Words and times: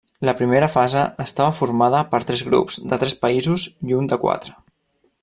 La 0.27 0.33
primera 0.37 0.69
fase 0.75 1.03
estava 1.25 1.57
formada 1.57 2.01
per 2.13 2.21
tres 2.31 2.43
grups 2.49 2.81
de 2.93 3.01
tres 3.05 3.17
països 3.27 3.67
i 3.91 3.99
un 4.03 4.11
de 4.15 4.21
quatre. 4.25 4.57